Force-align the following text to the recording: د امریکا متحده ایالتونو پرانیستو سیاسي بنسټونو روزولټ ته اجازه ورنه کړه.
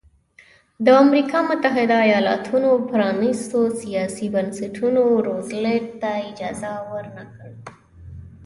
د 0.85 0.87
امریکا 1.03 1.39
متحده 1.49 1.97
ایالتونو 2.07 2.69
پرانیستو 2.89 3.59
سیاسي 3.81 4.27
بنسټونو 4.35 5.03
روزولټ 5.27 5.85
ته 6.01 6.11
اجازه 6.29 6.71
ورنه 6.91 7.23
کړه. 7.35 7.51